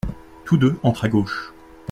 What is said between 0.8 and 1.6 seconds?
entrent à gauche.